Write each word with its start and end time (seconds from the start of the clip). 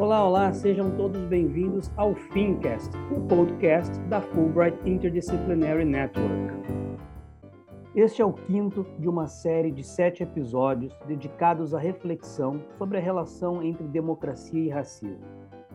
Olá, 0.00 0.26
olá, 0.26 0.50
sejam 0.54 0.90
todos 0.96 1.22
bem-vindos 1.26 1.92
ao 1.94 2.14
Fincast, 2.14 2.90
o 3.14 3.20
podcast 3.28 4.00
da 4.08 4.22
Fulbright 4.22 4.78
Interdisciplinary 4.88 5.84
Network. 5.84 6.54
Este 7.94 8.22
é 8.22 8.24
o 8.24 8.32
quinto 8.32 8.86
de 8.98 9.06
uma 9.06 9.26
série 9.26 9.70
de 9.70 9.84
sete 9.84 10.22
episódios 10.22 10.96
dedicados 11.06 11.74
à 11.74 11.78
reflexão 11.78 12.62
sobre 12.78 12.96
a 12.96 13.00
relação 13.00 13.62
entre 13.62 13.86
democracia 13.86 14.58
e 14.58 14.70
racismo. 14.70 15.20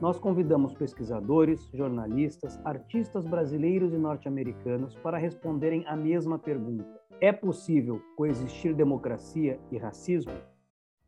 Nós 0.02 0.18
convidamos 0.18 0.73
pesquisadores, 0.73 1.70
jornalistas, 1.71 2.60
artistas 2.66 3.28
brasileiros 3.28 3.94
e 3.94 3.98
norte-americanos 3.98 4.96
para 4.96 5.20
responderem 5.20 5.86
a 5.86 5.96
mesma 5.96 6.39
pergunta: 6.39 7.00
é 7.21 7.32
possível 7.32 8.02
coexistir 8.18 8.73
democracia 8.73 9.60
e 9.71 9.78
racismo? 9.78 10.34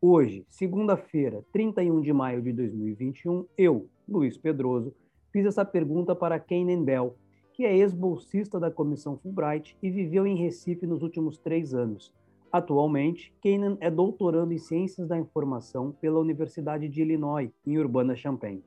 Hoje, 0.00 0.46
segunda-feira, 0.48 1.44
31 1.52 2.00
de 2.00 2.12
maio 2.12 2.40
de 2.40 2.52
2021, 2.52 3.44
eu, 3.58 3.88
Luiz 4.08 4.38
Pedroso, 4.38 4.94
fiz 5.32 5.44
essa 5.44 5.64
pergunta 5.64 6.14
para 6.14 6.38
Keinen 6.38 6.84
Bell, 6.84 7.16
que 7.52 7.64
é 7.64 7.76
ex-bolsista 7.76 8.60
da 8.60 8.70
Comissão 8.70 9.18
Fulbright 9.18 9.76
e 9.82 9.90
viveu 9.90 10.24
em 10.24 10.36
Recife 10.36 10.86
nos 10.86 11.02
últimos 11.02 11.36
três 11.36 11.74
anos. 11.74 12.14
Atualmente, 12.52 13.34
Kenan 13.42 13.76
é 13.80 13.90
doutorando 13.90 14.52
em 14.52 14.58
Ciências 14.58 15.08
da 15.08 15.18
Informação 15.18 15.90
pela 16.00 16.20
Universidade 16.20 16.88
de 16.88 17.02
Illinois, 17.02 17.50
em 17.66 17.76
Urbana-Champaign. 17.76 18.62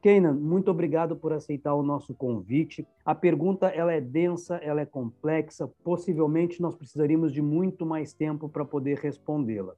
Kenan, 0.00 0.32
muito 0.32 0.70
obrigado 0.70 1.14
por 1.14 1.34
aceitar 1.34 1.74
o 1.74 1.82
nosso 1.82 2.14
convite. 2.14 2.88
A 3.04 3.14
pergunta 3.14 3.66
ela 3.66 3.92
é 3.92 4.00
densa, 4.00 4.56
ela 4.56 4.80
é 4.80 4.86
complexa, 4.86 5.70
possivelmente 5.84 6.62
nós 6.62 6.74
precisaríamos 6.74 7.34
de 7.34 7.42
muito 7.42 7.84
mais 7.84 8.14
tempo 8.14 8.48
para 8.48 8.64
poder 8.64 8.96
respondê-la. 8.96 9.74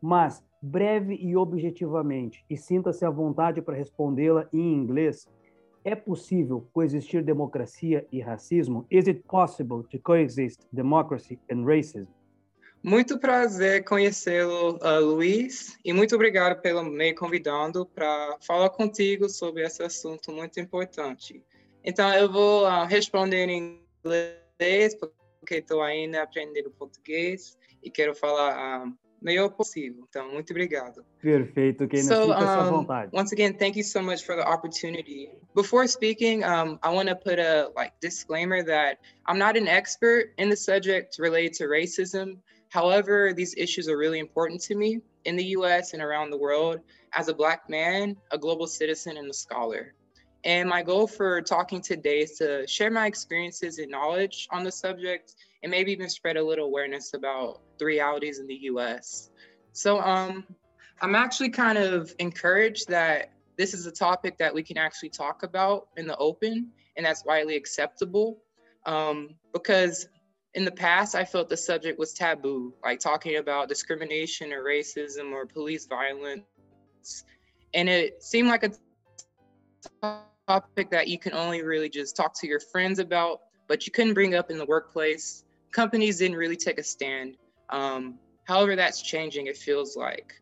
Mas, 0.00 0.42
breve 0.62 1.14
e 1.14 1.36
objetivamente, 1.36 2.44
e 2.48 2.56
sinta-se 2.56 3.04
à 3.04 3.10
vontade 3.10 3.60
para 3.60 3.76
respondê-la 3.76 4.48
em 4.52 4.74
inglês, 4.74 5.28
é 5.84 5.94
possível 5.94 6.68
coexistir 6.72 7.22
democracia 7.22 8.06
e 8.12 8.20
racismo? 8.20 8.86
Is 8.90 9.06
it 9.08 9.22
possible 9.28 9.82
to 9.84 9.98
coexist 9.98 10.60
democracy 10.72 11.38
and 11.50 11.64
racism? 11.64 12.08
Muito 12.82 13.18
prazer 13.18 13.84
conhecê-lo, 13.84 14.78
uh, 14.78 15.04
Luiz, 15.04 15.78
e 15.84 15.92
muito 15.92 16.14
obrigado 16.14 16.62
pelo 16.62 16.82
me 16.82 17.12
convidando 17.12 17.84
para 17.84 18.38
falar 18.40 18.70
contigo 18.70 19.28
sobre 19.28 19.66
esse 19.66 19.82
assunto 19.82 20.32
muito 20.32 20.58
importante. 20.58 21.44
Então, 21.84 22.10
eu 22.14 22.32
vou 22.32 22.64
uh, 22.64 22.86
responder 22.86 23.50
em 23.50 23.82
inglês, 24.02 24.94
porque 24.94 25.56
estou 25.56 25.82
ainda 25.82 26.22
aprendendo 26.22 26.70
português 26.70 27.58
e 27.82 27.90
quero 27.90 28.14
falar 28.14 28.86
uh, 28.86 28.98
Então, 30.08 30.32
muito 30.32 30.50
obrigado. 30.50 31.04
Perfeito. 31.20 31.86
So, 32.02 32.32
um, 32.32 32.86
once 33.12 33.32
again, 33.32 33.52
thank 33.52 33.76
you 33.76 33.84
so 33.84 34.00
much 34.00 34.24
for 34.24 34.34
the 34.34 34.46
opportunity. 34.46 35.30
Before 35.54 35.86
speaking, 35.86 36.42
um, 36.42 36.78
I 36.82 36.90
want 36.90 37.08
to 37.08 37.16
put 37.16 37.38
a 37.38 37.70
like 37.76 37.92
disclaimer 38.00 38.62
that 38.64 38.98
I'm 39.26 39.38
not 39.38 39.56
an 39.56 39.68
expert 39.68 40.32
in 40.38 40.48
the 40.48 40.56
subject 40.56 41.18
related 41.18 41.52
to 41.54 41.64
racism. 41.64 42.38
However, 42.70 43.32
these 43.34 43.54
issues 43.56 43.88
are 43.88 43.98
really 43.98 44.20
important 44.20 44.60
to 44.62 44.74
me 44.74 45.00
in 45.24 45.36
the 45.36 45.44
US 45.56 45.92
and 45.92 46.02
around 46.02 46.30
the 46.30 46.38
world 46.38 46.80
as 47.12 47.28
a 47.28 47.34
Black 47.34 47.68
man, 47.68 48.16
a 48.30 48.38
global 48.38 48.66
citizen, 48.66 49.16
and 49.16 49.28
a 49.28 49.34
scholar. 49.34 49.94
And 50.44 50.68
my 50.68 50.82
goal 50.82 51.06
for 51.06 51.42
talking 51.42 51.82
today 51.82 52.20
is 52.20 52.32
to 52.38 52.66
share 52.66 52.90
my 52.90 53.06
experiences 53.06 53.78
and 53.78 53.90
knowledge 53.90 54.48
on 54.50 54.64
the 54.64 54.72
subject 54.72 55.34
and 55.62 55.70
maybe 55.70 55.92
even 55.92 56.08
spread 56.08 56.36
a 56.36 56.42
little 56.42 56.66
awareness 56.66 57.14
about 57.14 57.60
the 57.78 57.84
realities 57.84 58.38
in 58.38 58.46
the 58.46 58.54
US. 58.62 59.30
So 59.72 60.00
um, 60.00 60.44
I'm 61.00 61.14
actually 61.14 61.50
kind 61.50 61.78
of 61.78 62.12
encouraged 62.18 62.88
that 62.88 63.32
this 63.56 63.74
is 63.74 63.86
a 63.86 63.92
topic 63.92 64.38
that 64.38 64.54
we 64.54 64.62
can 64.62 64.78
actually 64.78 65.10
talk 65.10 65.42
about 65.42 65.88
in 65.96 66.06
the 66.06 66.16
open 66.16 66.70
and 66.96 67.06
that's 67.06 67.24
widely 67.24 67.56
acceptable. 67.56 68.42
Um, 68.86 69.36
because 69.52 70.08
in 70.54 70.64
the 70.64 70.70
past, 70.70 71.14
I 71.14 71.24
felt 71.24 71.48
the 71.48 71.56
subject 71.56 71.98
was 71.98 72.12
taboo, 72.12 72.74
like 72.82 73.00
talking 73.00 73.36
about 73.36 73.68
discrimination 73.68 74.52
or 74.52 74.64
racism 74.64 75.32
or 75.32 75.46
police 75.46 75.86
violence. 75.86 76.44
And 77.72 77.88
it 77.88 78.22
seemed 78.22 78.48
like 78.48 78.64
a 78.64 78.72
topic 80.48 80.90
that 80.90 81.08
you 81.08 81.18
can 81.18 81.32
only 81.32 81.62
really 81.62 81.88
just 81.88 82.16
talk 82.16 82.34
to 82.40 82.46
your 82.46 82.60
friends 82.60 82.98
about, 82.98 83.40
but 83.68 83.86
you 83.86 83.92
couldn't 83.92 84.14
bring 84.14 84.34
up 84.34 84.50
in 84.50 84.58
the 84.58 84.66
workplace. 84.66 85.44
Companies 85.72 86.18
didn't 86.18 86.36
really 86.36 86.56
take 86.56 86.78
a 86.78 86.82
stand. 86.82 87.36
Um, 87.68 88.18
however, 88.44 88.76
that's 88.76 89.02
changing, 89.02 89.46
it 89.46 89.56
feels 89.56 89.96
like. 89.96 90.34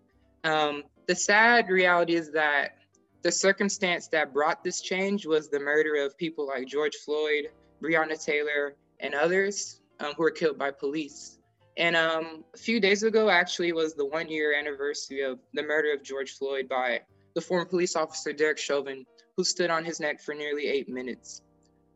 Um, 0.44 0.84
the 1.06 1.14
sad 1.14 1.68
reality 1.68 2.14
is 2.14 2.30
that 2.32 2.76
the 3.22 3.32
circumstance 3.32 4.08
that 4.08 4.32
brought 4.32 4.62
this 4.62 4.80
change 4.80 5.26
was 5.26 5.48
the 5.48 5.58
murder 5.58 5.96
of 5.96 6.16
people 6.16 6.46
like 6.46 6.66
George 6.66 6.96
Floyd, 7.04 7.48
Breonna 7.82 8.22
Taylor, 8.22 8.76
and 9.00 9.14
others 9.14 9.80
um, 10.00 10.12
who 10.16 10.22
were 10.22 10.30
killed 10.30 10.58
by 10.58 10.70
police. 10.70 11.38
And 11.76 11.94
um, 11.96 12.44
a 12.54 12.58
few 12.58 12.80
days 12.80 13.02
ago, 13.04 13.30
actually, 13.30 13.72
was 13.72 13.94
the 13.94 14.04
one 14.04 14.28
year 14.28 14.54
anniversary 14.58 15.22
of 15.22 15.38
the 15.54 15.62
murder 15.62 15.92
of 15.92 16.02
George 16.02 16.32
Floyd 16.32 16.68
by 16.68 17.00
the 17.34 17.40
former 17.40 17.64
police 17.64 17.94
officer 17.94 18.32
Derek 18.32 18.58
Chauvin, 18.58 19.06
who 19.36 19.44
stood 19.44 19.70
on 19.70 19.84
his 19.84 20.00
neck 20.00 20.20
for 20.20 20.34
nearly 20.34 20.66
eight 20.66 20.88
minutes. 20.88 21.42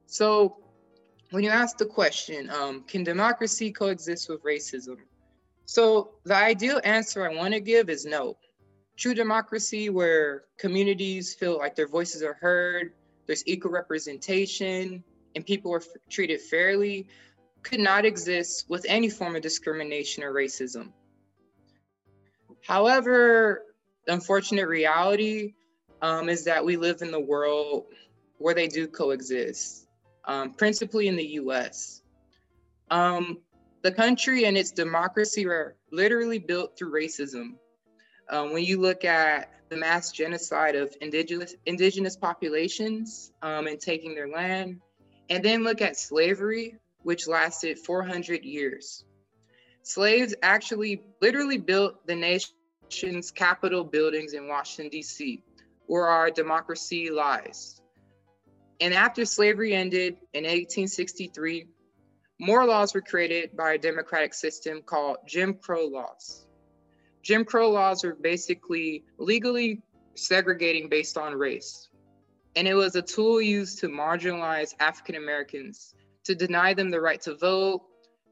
So, 0.06 0.56
when 1.32 1.42
you 1.42 1.50
ask 1.50 1.78
the 1.78 1.86
question, 1.86 2.50
um, 2.50 2.82
can 2.82 3.02
democracy 3.02 3.72
coexist 3.72 4.28
with 4.28 4.42
racism? 4.42 4.98
So, 5.64 6.12
the 6.24 6.36
ideal 6.36 6.80
answer 6.84 7.28
I 7.28 7.34
want 7.34 7.54
to 7.54 7.60
give 7.60 7.88
is 7.88 8.04
no. 8.04 8.36
True 8.96 9.14
democracy, 9.14 9.88
where 9.88 10.44
communities 10.58 11.34
feel 11.34 11.56
like 11.56 11.74
their 11.74 11.88
voices 11.88 12.22
are 12.22 12.34
heard, 12.34 12.92
there's 13.26 13.46
equal 13.46 13.70
representation, 13.70 15.02
and 15.34 15.46
people 15.46 15.72
are 15.72 15.82
treated 16.10 16.40
fairly, 16.40 17.08
could 17.62 17.80
not 17.80 18.04
exist 18.04 18.66
with 18.68 18.84
any 18.86 19.08
form 19.08 19.34
of 19.34 19.40
discrimination 19.42 20.22
or 20.22 20.34
racism. 20.34 20.92
However, 22.60 23.62
the 24.06 24.12
unfortunate 24.12 24.68
reality 24.68 25.54
um, 26.02 26.28
is 26.28 26.44
that 26.44 26.62
we 26.62 26.76
live 26.76 27.00
in 27.00 27.10
the 27.10 27.20
world 27.20 27.86
where 28.38 28.54
they 28.54 28.68
do 28.68 28.86
coexist, 28.86 29.81
um, 30.24 30.54
principally 30.54 31.08
in 31.08 31.16
the 31.16 31.26
US. 31.40 32.02
Um, 32.90 33.38
the 33.82 33.92
country 33.92 34.44
and 34.44 34.56
its 34.56 34.70
democracy 34.70 35.46
are 35.46 35.76
literally 35.90 36.38
built 36.38 36.76
through 36.76 36.92
racism. 36.92 37.54
Um, 38.30 38.52
when 38.52 38.64
you 38.64 38.80
look 38.80 39.04
at 39.04 39.50
the 39.68 39.76
mass 39.76 40.12
genocide 40.12 40.76
of 40.76 40.94
indigenous, 41.00 41.54
indigenous 41.66 42.16
populations 42.16 43.32
um, 43.42 43.66
and 43.66 43.80
taking 43.80 44.14
their 44.14 44.28
land, 44.28 44.80
and 45.30 45.44
then 45.44 45.64
look 45.64 45.80
at 45.80 45.96
slavery, 45.96 46.76
which 47.02 47.26
lasted 47.26 47.78
400 47.78 48.44
years. 48.44 49.04
Slaves 49.82 50.34
actually 50.42 51.02
literally 51.20 51.58
built 51.58 52.06
the 52.06 52.14
nation's 52.14 53.30
Capitol 53.30 53.82
buildings 53.82 54.34
in 54.34 54.46
Washington, 54.46 54.90
D.C 54.90 55.42
where 55.92 56.06
our 56.06 56.30
democracy 56.30 57.10
lies. 57.10 57.81
And 58.82 58.92
after 58.92 59.24
slavery 59.24 59.74
ended 59.74 60.14
in 60.34 60.42
1863, 60.42 61.68
more 62.40 62.66
laws 62.66 62.92
were 62.92 63.00
created 63.00 63.56
by 63.56 63.74
a 63.74 63.78
democratic 63.78 64.34
system 64.34 64.82
called 64.82 65.18
Jim 65.24 65.54
Crow 65.54 65.86
laws. 65.86 66.44
Jim 67.22 67.44
Crow 67.44 67.70
laws 67.70 68.02
were 68.02 68.16
basically 68.16 69.04
legally 69.18 69.82
segregating 70.16 70.88
based 70.88 71.16
on 71.16 71.32
race. 71.32 71.90
And 72.56 72.66
it 72.66 72.74
was 72.74 72.96
a 72.96 73.02
tool 73.02 73.40
used 73.40 73.78
to 73.78 73.88
marginalize 73.88 74.74
African 74.80 75.14
Americans, 75.14 75.94
to 76.24 76.34
deny 76.34 76.74
them 76.74 76.90
the 76.90 77.00
right 77.00 77.20
to 77.22 77.36
vote, 77.36 77.82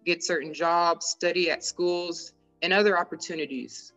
get 0.05 0.25
certain 0.25 0.53
jobs, 0.53 1.07
study 1.07 1.49
at 1.49 1.63
schools, 1.63 2.33
and 2.61 2.73
other 2.73 2.99
opportunities. 2.99 3.93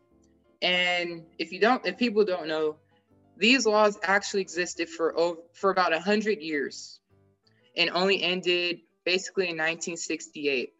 And 0.62 1.24
if 1.40 1.52
you 1.52 1.60
don't, 1.60 1.84
if 1.88 1.98
people 1.98 2.24
don't 2.24 2.48
know, 2.48 2.76
these 3.38 3.66
laws 3.66 3.98
actually 4.04 4.42
existed 4.42 4.90
for 4.90 5.18
over, 5.18 5.40
for 5.54 5.72
about 5.72 5.92
100 5.92 6.40
years 6.40 7.00
and 7.76 7.90
only 7.92 8.22
ended 8.22 8.82
basically 9.06 9.46
in 9.46 9.58
1968. 9.58 10.74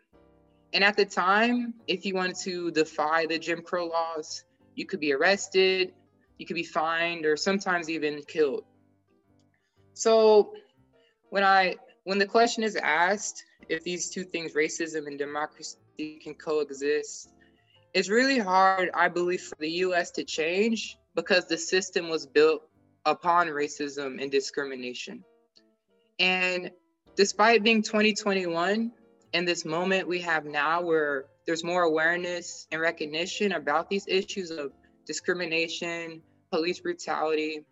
And 0.74 0.84
at 0.84 0.96
the 0.96 1.06
time, 1.06 1.74
if 1.88 2.06
you 2.06 2.16
wanted 2.16 2.38
to 2.44 2.72
defy 2.72 3.26
the 3.26 3.38
Jim 3.38 3.62
Crow 3.62 3.88
laws, 3.88 4.44
you 4.76 4.86
could 4.86 5.00
be 5.00 5.14
arrested, 5.14 5.94
you 6.38 6.46
could 6.46 6.56
be 6.56 6.64
fined, 6.64 7.26
or 7.26 7.38
sometimes 7.38 7.90
even 7.90 8.22
killed. 8.28 8.64
So 9.94 10.54
when 11.30 11.44
I 11.44 11.76
when 12.06 12.18
the 12.18 12.26
question 12.26 12.64
is 12.64 12.76
asked 12.76 13.44
if 13.70 13.84
these 13.84 14.10
two 14.10 14.24
things, 14.24 14.54
racism 14.54 15.08
and 15.08 15.18
democracy, 15.18 15.78
can 15.98 16.34
coexist, 16.34 17.30
it's 17.94 18.10
really 18.10 18.40
hard, 18.40 18.90
I 18.94 19.08
believe, 19.08 19.42
for 19.42 19.56
the 19.60 19.70
US 19.70 20.12
to 20.12 20.24
change 20.24 20.98
because 21.16 21.46
the 21.48 21.58
system 21.58 22.10
was 22.10 22.26
built 22.26 22.64
upon 23.06 23.48
racism 23.48 24.22
and 24.22 24.32
discrimination. 24.32 25.24
And 26.20 26.72
despite 27.16 27.64
being 27.64 27.82
2021 27.82 28.92
and 29.34 29.48
this 29.48 29.66
moment 29.66 30.08
we 30.08 30.22
have 30.22 30.46
now 30.46 30.82
where 30.82 31.26
there's 31.46 31.64
more 31.64 31.84
awareness 31.84 32.68
and 32.72 32.80
recognition 32.80 33.54
about 33.54 33.90
these 33.90 34.08
issues 34.08 34.52
of 34.52 34.72
discrimination, 35.06 36.22
police 36.52 36.80
brutality, 36.80 37.66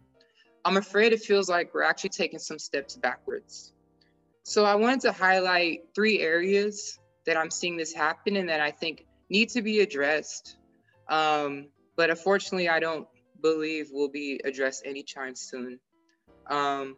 I'm 0.66 0.78
afraid 0.78 1.14
it 1.14 1.22
feels 1.22 1.50
like 1.50 1.74
we're 1.74 1.84
actually 1.84 2.10
taking 2.10 2.40
some 2.40 2.60
steps 2.60 2.96
backwards. 2.96 3.74
So 4.44 4.66
I 4.66 4.76
wanted 4.76 5.02
to 5.02 5.12
highlight 5.12 5.82
three 5.96 6.20
areas 6.20 7.00
that 7.26 7.38
I'm 7.38 7.52
seeing 7.52 7.78
this 7.78 7.94
happen 7.94 8.36
and 8.36 8.50
that 8.50 8.60
I 8.60 8.72
think 8.72 9.06
need 9.30 9.50
to 9.50 9.62
be 9.62 9.80
addressed. 9.80 10.58
Um, 11.08 11.68
but 11.96 12.10
unfortunately, 12.10 12.70
I 12.70 12.80
don't 12.80 13.08
believe 13.42 13.90
will 13.92 14.10
be 14.10 14.40
addressed 14.44 14.84
anytime 14.86 15.36
soon. 15.36 15.80
Um, 16.48 16.98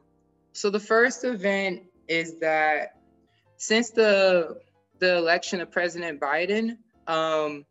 so 0.54 0.70
the 0.70 0.80
first 0.80 1.24
event 1.24 1.84
is 2.08 2.40
that 2.40 3.00
since 3.58 3.92
the 3.92 4.60
the 5.00 5.18
election 5.18 5.60
of 5.62 5.72
President 5.72 6.20
Biden, 6.20 6.78
um, 7.08 7.66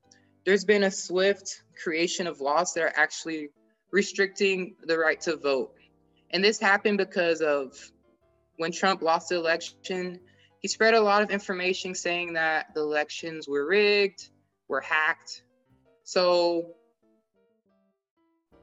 there's 0.44 0.64
been 0.64 0.82
a 0.82 0.90
swift 0.90 1.62
creation 1.82 2.26
of 2.26 2.40
laws 2.40 2.74
that 2.74 2.82
are 2.82 2.92
actually 2.96 3.50
restricting 3.90 4.74
the 4.82 4.98
right 4.98 5.20
to 5.22 5.36
vote. 5.36 5.72
And 6.30 6.42
this 6.42 6.58
happened 6.58 6.98
because 6.98 7.40
of 7.40 7.74
when 8.56 8.72
Trump 8.72 9.02
lost 9.02 9.28
the 9.28 9.36
election, 9.36 10.20
he 10.60 10.68
spread 10.68 10.94
a 10.94 11.00
lot 11.00 11.22
of 11.22 11.30
information 11.30 11.94
saying 11.94 12.34
that 12.34 12.74
the 12.74 12.80
elections 12.80 13.48
were 13.48 13.66
rigged, 13.66 14.28
were 14.68 14.80
hacked. 14.80 15.42
So 16.04 16.74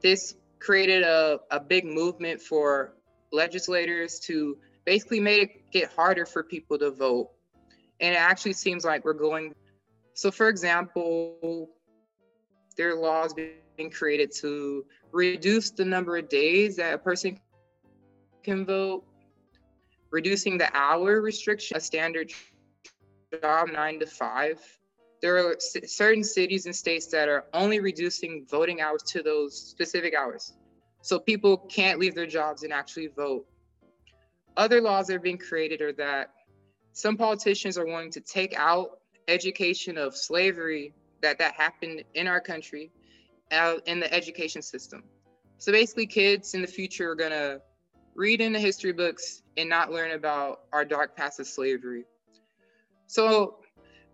this 0.00 0.36
created 0.58 1.02
a, 1.02 1.40
a 1.50 1.60
big 1.60 1.84
movement 1.84 2.40
for 2.40 2.94
legislators 3.32 4.18
to 4.20 4.58
basically 4.84 5.20
make 5.20 5.42
it 5.42 5.70
get 5.72 5.92
harder 5.92 6.26
for 6.26 6.42
people 6.42 6.78
to 6.78 6.90
vote. 6.90 7.30
And 8.00 8.14
it 8.14 8.18
actually 8.18 8.54
seems 8.54 8.84
like 8.84 9.04
we're 9.04 9.12
going. 9.12 9.54
So, 10.14 10.30
for 10.30 10.48
example, 10.48 11.70
there 12.76 12.90
are 12.90 12.94
laws 12.94 13.34
being 13.34 13.90
created 13.90 14.32
to 14.36 14.84
reduce 15.12 15.70
the 15.70 15.84
number 15.84 16.16
of 16.16 16.28
days 16.28 16.76
that 16.76 16.94
a 16.94 16.98
person 16.98 17.38
can 18.42 18.64
vote, 18.64 19.04
reducing 20.10 20.58
the 20.58 20.74
hour 20.76 21.20
restriction, 21.20 21.76
a 21.76 21.80
standard 21.80 22.32
job 23.42 23.68
nine 23.70 24.00
to 24.00 24.06
five. 24.06 24.60
There 25.22 25.36
are 25.36 25.56
certain 25.58 26.24
cities 26.24 26.66
and 26.66 26.74
states 26.74 27.06
that 27.08 27.28
are 27.28 27.44
only 27.52 27.80
reducing 27.80 28.46
voting 28.50 28.80
hours 28.80 29.02
to 29.08 29.22
those 29.22 29.58
specific 29.58 30.14
hours. 30.14 30.54
So 31.02 31.18
people 31.18 31.58
can't 31.58 31.98
leave 31.98 32.14
their 32.14 32.26
jobs 32.26 32.62
and 32.62 32.72
actually 32.72 33.08
vote. 33.08 33.46
Other 34.56 34.80
laws 34.80 35.06
that 35.06 35.16
are 35.16 35.20
being 35.20 35.38
created 35.38 35.80
are 35.80 35.92
that 35.94 36.30
some 36.92 37.16
politicians 37.16 37.78
are 37.78 37.86
wanting 37.86 38.10
to 38.12 38.20
take 38.20 38.54
out 38.58 38.98
education 39.28 39.96
of 39.96 40.16
slavery 40.16 40.92
that 41.22 41.38
that 41.38 41.54
happened 41.54 42.02
in 42.14 42.26
our 42.26 42.40
country 42.40 42.90
uh, 43.52 43.76
in 43.86 44.00
the 44.00 44.12
education 44.12 44.62
system. 44.62 45.02
So 45.58 45.72
basically, 45.72 46.06
kids 46.06 46.54
in 46.54 46.62
the 46.62 46.68
future 46.68 47.10
are 47.10 47.14
gonna 47.14 47.60
read 48.14 48.40
in 48.40 48.52
the 48.52 48.58
history 48.58 48.92
books 48.92 49.42
and 49.56 49.68
not 49.68 49.92
learn 49.92 50.12
about 50.12 50.60
our 50.72 50.84
dark 50.84 51.16
past 51.16 51.40
of 51.40 51.46
slavery. 51.46 52.04
So, 53.06 53.56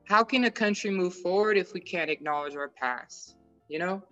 how 0.07 0.25
can 0.25 0.45
a 0.45 0.51
country 0.51 0.91
move 0.91 1.15
forward 1.15 1.57
if 1.57 1.73
we 1.73 1.81
can't 1.81 2.11
acknowledge 2.11 2.57
our 2.57 2.69
past? 2.69 3.37
You 3.69 3.79
know? 3.79 4.03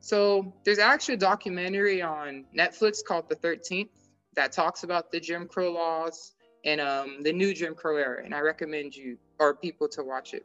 So, 0.00 0.52
there's 0.64 0.80
actually 0.80 1.14
a 1.14 1.18
documentary 1.18 2.02
on 2.02 2.44
Netflix 2.56 3.04
called 3.04 3.28
The 3.28 3.36
13th 3.36 3.88
that 4.34 4.50
talks 4.50 4.82
about 4.82 5.12
the 5.12 5.20
Jim 5.20 5.46
Crow 5.46 5.72
laws 5.72 6.32
and 6.64 6.80
um, 6.80 7.22
the 7.22 7.32
new 7.32 7.54
Jim 7.54 7.74
Crow 7.74 7.96
era, 7.96 8.24
and 8.24 8.34
I 8.34 8.40
recommend 8.40 8.96
you 8.96 9.18
or 9.38 9.54
people 9.54 9.88
to 9.88 10.02
watch 10.02 10.34
it. 10.34 10.44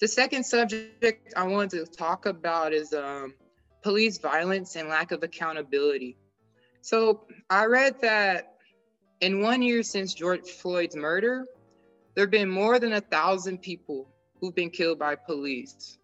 The 0.00 0.08
second 0.08 0.44
subject 0.44 1.34
I 1.36 1.44
wanted 1.44 1.84
to 1.84 1.86
talk 1.86 2.26
about 2.26 2.72
is 2.72 2.92
um, 2.92 3.34
police 3.82 4.18
violence 4.18 4.76
and 4.76 4.88
lack 4.88 5.10
of 5.10 5.22
accountability. 5.22 6.16
So 6.80 7.26
I 7.50 7.66
read 7.66 8.00
that 8.02 8.54
in 9.20 9.40
one 9.40 9.60
year 9.60 9.82
since 9.82 10.14
George 10.14 10.48
Floyd's 10.48 10.94
murder, 10.94 11.44
there 12.14 12.24
have 12.24 12.30
been 12.30 12.48
more 12.48 12.78
than 12.78 12.94
a 12.94 13.00
thousand 13.00 13.58
people 13.58 14.08
who've 14.40 14.54
been 14.54 14.70
killed 14.70 14.98
by 14.98 15.14
police. 15.14 15.98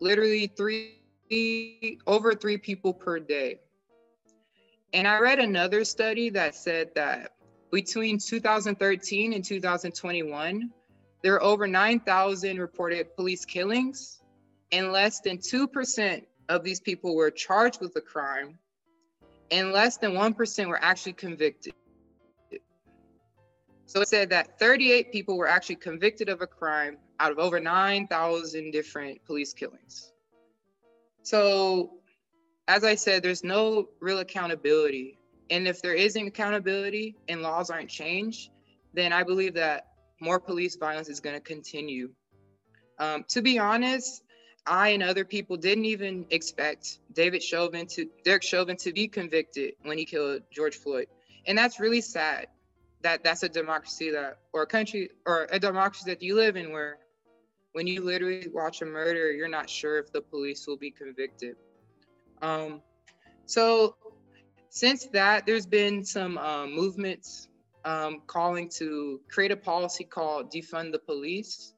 Literally 0.00 0.46
three, 0.46 1.98
over 2.06 2.34
three 2.34 2.58
people 2.58 2.92
per 2.92 3.18
day. 3.18 3.60
And 4.92 5.06
I 5.06 5.18
read 5.18 5.38
another 5.38 5.84
study 5.84 6.30
that 6.30 6.54
said 6.54 6.94
that 6.94 7.32
between 7.70 8.18
2013 8.18 9.32
and 9.34 9.44
2021, 9.44 10.70
there 11.22 11.34
are 11.34 11.42
over 11.42 11.66
9,000 11.66 12.58
reported 12.58 13.14
police 13.16 13.44
killings, 13.44 14.22
and 14.72 14.92
less 14.92 15.20
than 15.20 15.38
2% 15.38 16.24
of 16.48 16.64
these 16.64 16.80
people 16.80 17.14
were 17.14 17.30
charged 17.30 17.80
with 17.80 17.94
a 17.96 18.00
crime, 18.00 18.58
and 19.50 19.72
less 19.72 19.96
than 19.98 20.12
1% 20.12 20.68
were 20.68 20.82
actually 20.82 21.12
convicted. 21.12 21.74
So 23.88 24.02
it 24.02 24.08
said 24.08 24.28
that 24.30 24.58
38 24.58 25.12
people 25.12 25.38
were 25.38 25.48
actually 25.48 25.76
convicted 25.76 26.28
of 26.28 26.42
a 26.42 26.46
crime 26.46 26.98
out 27.18 27.32
of 27.32 27.38
over 27.38 27.58
9,000 27.58 28.70
different 28.70 29.24
police 29.24 29.54
killings. 29.54 30.12
So, 31.22 31.94
as 32.68 32.84
I 32.84 32.96
said, 32.96 33.22
there's 33.22 33.42
no 33.42 33.88
real 33.98 34.18
accountability. 34.18 35.16
And 35.48 35.66
if 35.66 35.80
there 35.80 35.94
isn't 35.94 36.26
accountability 36.26 37.16
and 37.28 37.40
laws 37.40 37.70
aren't 37.70 37.88
changed, 37.88 38.50
then 38.92 39.14
I 39.14 39.22
believe 39.22 39.54
that 39.54 39.86
more 40.20 40.38
police 40.38 40.76
violence 40.76 41.08
is 41.08 41.20
going 41.20 41.36
to 41.36 41.40
continue. 41.40 42.10
Um, 42.98 43.24
to 43.28 43.40
be 43.40 43.58
honest, 43.58 44.22
I 44.66 44.90
and 44.90 45.02
other 45.02 45.24
people 45.24 45.56
didn't 45.56 45.86
even 45.86 46.26
expect 46.28 46.98
David 47.14 47.42
Chauvin 47.42 47.86
to 47.86 48.06
Derek 48.22 48.42
Chauvin 48.42 48.76
to 48.78 48.92
be 48.92 49.08
convicted 49.08 49.76
when 49.82 49.96
he 49.96 50.04
killed 50.04 50.42
George 50.50 50.76
Floyd, 50.76 51.06
and 51.46 51.56
that's 51.56 51.80
really 51.80 52.02
sad. 52.02 52.48
That 53.02 53.22
that's 53.22 53.42
a 53.42 53.48
democracy 53.48 54.10
that, 54.10 54.38
or 54.52 54.62
a 54.62 54.66
country, 54.66 55.10
or 55.24 55.46
a 55.50 55.58
democracy 55.58 56.10
that 56.10 56.22
you 56.22 56.34
live 56.34 56.56
in, 56.56 56.72
where 56.72 56.98
when 57.72 57.86
you 57.86 58.02
literally 58.02 58.48
watch 58.52 58.82
a 58.82 58.86
murder, 58.86 59.30
you're 59.32 59.48
not 59.48 59.70
sure 59.70 59.98
if 59.98 60.12
the 60.12 60.20
police 60.20 60.66
will 60.66 60.76
be 60.76 60.90
convicted. 60.90 61.56
Um, 62.42 62.82
so 63.46 63.96
since 64.70 65.06
that, 65.12 65.46
there's 65.46 65.66
been 65.66 66.04
some 66.04 66.38
um, 66.38 66.74
movements 66.74 67.48
um, 67.84 68.22
calling 68.26 68.68
to 68.70 69.20
create 69.30 69.50
a 69.50 69.56
policy 69.56 70.04
called 70.04 70.52
defund 70.52 70.92
the 70.92 70.98
police, 70.98 71.72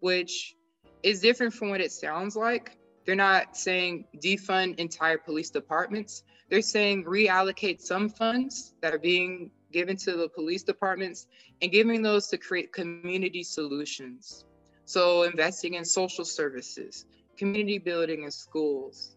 which 0.00 0.56
is 1.02 1.20
different 1.20 1.54
from 1.54 1.70
what 1.70 1.80
it 1.80 1.92
sounds 1.92 2.36
like. 2.36 2.78
They're 3.06 3.14
not 3.14 3.56
saying 3.56 4.06
defund 4.22 4.78
entire 4.78 5.18
police 5.18 5.50
departments. 5.50 6.22
They're 6.48 6.62
saying 6.62 7.04
reallocate 7.04 7.80
some 7.80 8.08
funds 8.08 8.74
that 8.80 8.94
are 8.94 8.98
being 8.98 9.50
given 9.74 9.96
to 9.96 10.12
the 10.16 10.28
police 10.28 10.62
departments 10.62 11.26
and 11.60 11.72
giving 11.72 12.00
those 12.00 12.28
to 12.28 12.38
create 12.38 12.72
community 12.72 13.42
solutions. 13.42 14.44
So 14.84 15.24
investing 15.24 15.74
in 15.74 15.84
social 15.84 16.24
services, 16.24 17.04
community 17.36 17.78
building 17.78 18.22
in 18.22 18.30
schools. 18.30 19.16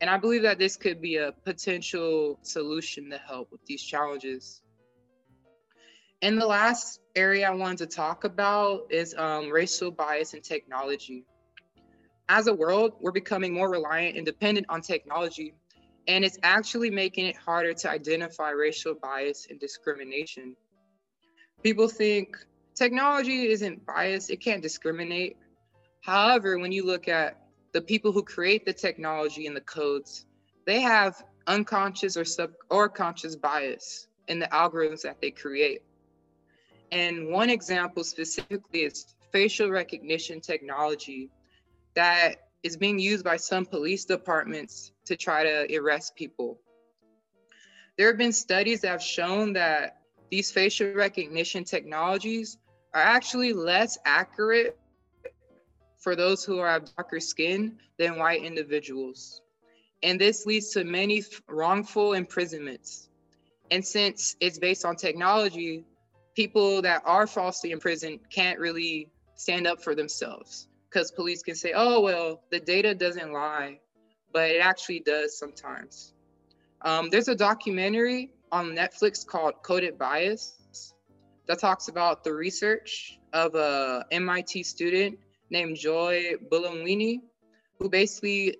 And 0.00 0.08
I 0.08 0.16
believe 0.16 0.42
that 0.42 0.58
this 0.58 0.76
could 0.76 1.02
be 1.02 1.16
a 1.16 1.32
potential 1.44 2.38
solution 2.42 3.10
to 3.10 3.18
help 3.18 3.52
with 3.52 3.64
these 3.66 3.82
challenges. 3.82 4.62
And 6.22 6.40
the 6.40 6.46
last 6.46 7.00
area 7.14 7.46
I 7.46 7.54
wanted 7.54 7.78
to 7.78 7.86
talk 7.86 8.24
about 8.24 8.86
is 8.90 9.14
um, 9.14 9.50
racial 9.50 9.90
bias 9.90 10.32
in 10.32 10.40
technology. 10.40 11.26
As 12.30 12.46
a 12.46 12.54
world, 12.54 12.94
we're 13.00 13.12
becoming 13.12 13.52
more 13.52 13.70
reliant 13.70 14.16
and 14.16 14.24
dependent 14.24 14.66
on 14.70 14.80
technology, 14.80 15.54
and 16.08 16.24
it's 16.24 16.38
actually 16.42 16.90
making 16.90 17.26
it 17.26 17.36
harder 17.36 17.74
to 17.74 17.90
identify 17.90 18.50
racial 18.50 18.94
bias 18.94 19.46
and 19.50 19.60
discrimination. 19.60 20.56
People 21.62 21.86
think 21.86 22.36
technology 22.74 23.48
isn't 23.48 23.84
biased, 23.84 24.30
it 24.30 24.40
can't 24.40 24.62
discriminate. 24.62 25.36
However, 26.00 26.58
when 26.58 26.72
you 26.72 26.86
look 26.86 27.08
at 27.08 27.36
the 27.72 27.82
people 27.82 28.10
who 28.10 28.22
create 28.22 28.64
the 28.64 28.72
technology 28.72 29.46
and 29.46 29.54
the 29.54 29.60
codes, 29.60 30.24
they 30.64 30.80
have 30.80 31.22
unconscious 31.46 32.16
or 32.16 32.24
sub 32.24 32.52
or 32.70 32.88
conscious 32.88 33.36
bias 33.36 34.08
in 34.28 34.38
the 34.38 34.46
algorithms 34.46 35.02
that 35.02 35.20
they 35.20 35.30
create. 35.30 35.82
And 36.90 37.28
one 37.28 37.50
example 37.50 38.02
specifically 38.02 38.80
is 38.84 39.14
facial 39.30 39.68
recognition 39.70 40.40
technology 40.40 41.30
that 41.94 42.48
is 42.62 42.78
being 42.78 42.98
used 42.98 43.24
by 43.24 43.36
some 43.36 43.66
police 43.66 44.06
departments 44.06 44.92
to 45.08 45.16
try 45.16 45.42
to 45.42 45.76
arrest 45.76 46.16
people. 46.16 46.58
There 47.96 48.06
have 48.06 48.18
been 48.18 48.32
studies 48.32 48.80
that 48.82 48.88
have 48.88 49.02
shown 49.02 49.52
that 49.54 50.02
these 50.30 50.50
facial 50.50 50.92
recognition 50.92 51.64
technologies 51.64 52.58
are 52.94 53.02
actually 53.02 53.52
less 53.52 53.98
accurate 54.04 54.78
for 55.98 56.14
those 56.14 56.44
who 56.44 56.60
are 56.60 56.80
darker 56.80 57.20
skin 57.20 57.78
than 57.98 58.18
white 58.18 58.44
individuals. 58.44 59.42
And 60.02 60.20
this 60.20 60.46
leads 60.46 60.70
to 60.70 60.84
many 60.84 61.24
wrongful 61.48 62.12
imprisonments. 62.12 63.08
And 63.70 63.84
since 63.84 64.36
it's 64.40 64.58
based 64.58 64.84
on 64.84 64.94
technology, 64.96 65.84
people 66.36 66.80
that 66.82 67.02
are 67.04 67.26
falsely 67.26 67.72
imprisoned 67.72 68.20
can't 68.30 68.60
really 68.60 69.10
stand 69.34 69.66
up 69.66 69.82
for 69.82 69.94
themselves 69.94 70.68
because 70.88 71.10
police 71.10 71.42
can 71.42 71.54
say, 71.54 71.72
oh, 71.74 72.00
well, 72.00 72.42
the 72.50 72.60
data 72.60 72.94
doesn't 72.94 73.32
lie, 73.32 73.80
but 74.32 74.50
it 74.50 74.60
actually 74.60 75.00
does 75.00 75.38
sometimes. 75.38 76.14
Um, 76.82 77.10
there's 77.10 77.28
a 77.28 77.34
documentary 77.34 78.30
on 78.52 78.70
Netflix 78.70 79.26
called 79.26 79.54
Coded 79.62 79.98
Bias 79.98 80.94
that 81.46 81.58
talks 81.58 81.88
about 81.88 82.24
the 82.24 82.32
research 82.32 83.18
of 83.32 83.54
a 83.54 84.04
MIT 84.10 84.62
student 84.62 85.18
named 85.50 85.76
Joy 85.76 86.34
Buolamwini, 86.50 87.20
who 87.78 87.88
basically 87.88 88.58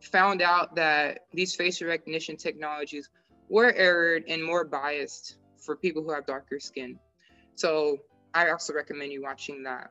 found 0.00 0.42
out 0.42 0.74
that 0.76 1.26
these 1.32 1.54
facial 1.54 1.88
recognition 1.88 2.36
technologies 2.36 3.08
were 3.48 3.72
errored 3.76 4.24
and 4.28 4.42
more 4.42 4.64
biased 4.64 5.36
for 5.58 5.76
people 5.76 6.02
who 6.02 6.12
have 6.12 6.26
darker 6.26 6.58
skin. 6.58 6.98
So 7.54 7.98
I 8.34 8.50
also 8.50 8.72
recommend 8.72 9.12
you 9.12 9.22
watching 9.22 9.62
that. 9.64 9.90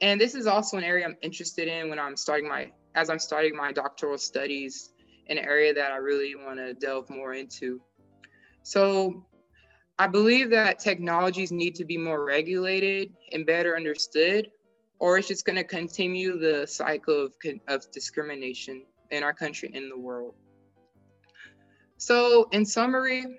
And 0.00 0.20
this 0.20 0.34
is 0.34 0.46
also 0.46 0.76
an 0.76 0.84
area 0.84 1.04
I'm 1.04 1.16
interested 1.22 1.68
in 1.68 1.88
when 1.88 1.98
I'm 1.98 2.16
starting 2.16 2.48
my, 2.48 2.72
as 2.94 3.10
I'm 3.10 3.18
starting 3.18 3.56
my 3.56 3.72
doctoral 3.72 4.18
studies, 4.18 4.92
an 5.28 5.38
area 5.38 5.74
that 5.74 5.92
I 5.92 5.96
really 5.96 6.34
want 6.34 6.58
to 6.58 6.74
delve 6.74 7.10
more 7.10 7.34
into. 7.34 7.80
So 8.62 9.26
I 9.98 10.06
believe 10.06 10.50
that 10.50 10.78
technologies 10.78 11.52
need 11.52 11.74
to 11.76 11.84
be 11.84 11.96
more 11.96 12.24
regulated 12.24 13.12
and 13.32 13.46
better 13.46 13.76
understood, 13.76 14.50
or 14.98 15.18
it's 15.18 15.28
just 15.28 15.44
going 15.44 15.56
to 15.56 15.64
continue 15.64 16.38
the 16.38 16.66
cycle 16.66 17.26
of, 17.26 17.32
of 17.68 17.90
discrimination 17.92 18.84
in 19.10 19.22
our 19.22 19.32
country 19.32 19.70
and 19.74 19.90
the 19.90 19.98
world. 19.98 20.34
So, 21.96 22.48
in 22.50 22.66
summary, 22.66 23.38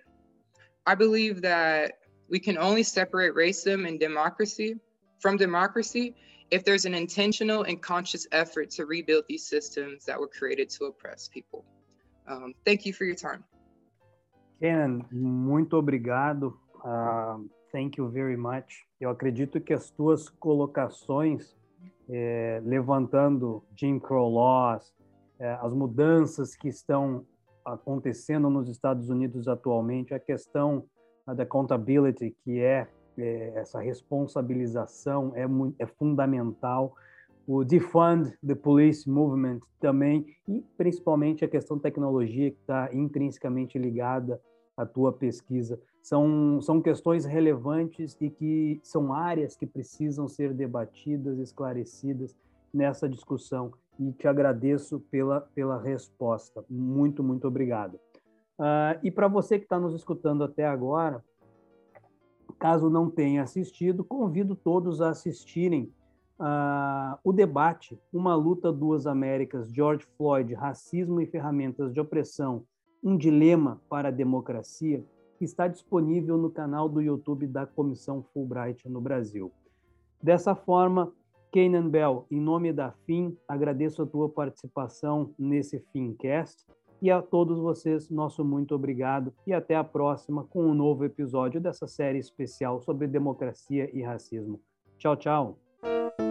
I 0.86 0.96
believe 0.96 1.42
that 1.42 2.00
we 2.30 2.40
can 2.40 2.58
only 2.58 2.84
separate 2.84 3.36
racism 3.36 3.88
and 3.88 4.00
democracy 4.00 4.76
from 5.20 5.38
democracy 5.38 6.16
if 6.52 6.64
there's 6.64 6.86
an 6.86 6.94
intentional 6.94 7.64
and 7.64 7.82
conscious 7.82 8.28
effort 8.32 8.70
to 8.72 8.86
rebuild 8.86 9.26
these 9.28 9.46
systems 9.46 10.06
that 10.06 10.20
were 10.20 10.28
created 10.28 10.70
to 10.70 10.86
oppress 10.86 11.28
people. 11.28 11.66
Um, 12.28 12.54
thank 12.66 12.86
you 12.86 12.94
for 12.94 13.06
your 13.06 13.16
time. 13.16 13.44
Kenan, 14.62 15.06
muito 15.12 15.78
obrigado. 15.78 16.58
Uh, 16.84 17.38
thank 17.72 17.98
you 17.98 18.10
very 18.10 18.38
much. 18.38 18.86
Eu 19.00 19.10
acredito 19.10 19.60
que 19.60 19.74
as 19.74 19.92
tuas 19.92 20.30
colocações, 20.30 21.56
eh, 22.10 22.62
levantando 22.64 23.64
Jim 23.76 24.00
Crow 24.00 24.30
laws, 24.30 24.94
eh, 25.40 25.58
as 25.62 25.74
mudanças 25.74 26.56
que 26.56 26.70
estão 26.70 27.26
acontecendo 27.66 28.50
nos 28.50 28.70
Estados 28.70 29.10
Unidos 29.10 29.48
atualmente, 29.48 30.14
a 30.14 30.20
questão 30.20 30.86
da 31.28 31.44
accountability, 31.44 32.36
que 32.44 32.60
é, 32.60 32.88
é 33.22 33.54
essa 33.56 33.80
responsabilização, 33.80 35.32
é, 35.36 35.48
muito, 35.48 35.76
é 35.80 35.86
fundamental. 35.86 36.96
O 37.48 37.64
defund 37.64 38.34
the 38.46 38.56
police 38.56 39.10
movement 39.10 39.60
também, 39.80 40.26
e 40.48 40.64
principalmente 40.78 41.46
a 41.46 41.48
questão 41.48 41.78
tecnologia, 41.78 42.52
que 42.52 42.60
está 42.60 42.90
intrinsecamente 42.94 43.78
ligada 43.78 44.42
à 44.76 44.86
tua 44.86 45.14
pesquisa. 45.14 45.80
São, 46.02 46.60
são 46.62 46.82
questões 46.82 47.26
relevantes 47.26 48.18
e 48.20 48.30
que 48.30 48.80
são 48.84 49.14
áreas 49.14 49.56
que 49.56 49.66
precisam 49.66 50.28
ser 50.28 50.54
debatidas, 50.54 51.40
esclarecidas 51.40 52.36
nessa 52.74 53.08
discussão 53.08 53.72
e 54.00 54.12
te 54.12 54.28
agradeço 54.28 55.00
pela, 55.12 55.42
pela 55.42 55.82
resposta. 55.82 56.64
Muito, 56.70 57.24
muito 57.24 57.48
obrigado. 57.48 57.96
Uh, 58.60 59.00
e 59.04 59.12
para 59.12 59.28
você 59.28 59.58
que 59.58 59.66
está 59.66 59.80
nos 59.80 59.94
escutando 59.94 60.44
até 60.44 60.66
agora, 60.66 61.24
caso 62.66 62.90
não 62.90 63.12
tenha 63.12 63.44
assistido, 63.44 64.04
convido 64.04 64.56
todos 64.56 65.00
a 65.00 65.10
assistirem 65.10 65.94
uh, 66.40 67.16
o 67.24 67.32
debate 67.32 67.96
Uma 68.12 68.34
Luta, 68.34 68.74
Duas 68.74 69.06
Américas, 69.06 69.72
George 69.72 70.04
Floyd, 70.18 70.52
Racismo 70.56 71.22
e 71.22 71.28
Ferramentas 71.28 71.94
de 71.94 72.02
Opressão, 72.02 72.64
um 73.04 73.16
Dilema 73.16 73.80
para 73.88 74.08
a 74.08 74.12
Democracia, 74.12 75.06
que 75.38 75.46
está 75.46 75.68
disponível 75.68 76.40
no 76.40 76.50
canal 76.50 76.90
do 76.90 77.04
YouTube 77.04 77.46
da 77.46 77.68
Comissão 77.68 78.26
Fulbright 78.34 78.90
no 78.90 79.00
Brasil. 79.00 79.52
Dessa 80.20 80.56
forma, 80.56 81.14
Kenan 81.52 81.88
Bell, 81.88 82.26
em 82.32 82.42
nome 82.42 82.74
da 82.74 82.94
FIM, 83.06 83.38
agradeço 83.48 84.02
a 84.02 84.08
tua 84.08 84.28
participação 84.28 85.36
nesse 85.38 85.78
FIMcast 85.94 86.66
e 87.06 87.12
a 87.12 87.22
todos 87.22 87.60
vocês, 87.60 88.10
nosso 88.10 88.44
muito 88.44 88.74
obrigado 88.74 89.32
e 89.46 89.54
até 89.54 89.76
a 89.76 89.84
próxima 89.84 90.44
com 90.44 90.66
um 90.66 90.74
novo 90.74 91.06
episódio 91.06 91.62
dessa 91.62 91.86
série 91.86 92.18
especial 92.18 92.82
sobre 92.82 93.06
democracia 93.06 93.88
e 93.94 94.02
racismo. 94.02 94.60
Tchau, 94.98 95.16
tchau. 95.16 96.25